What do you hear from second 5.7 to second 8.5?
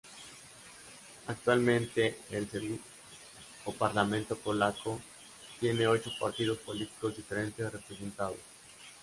ocho partidos políticos diferentes representados.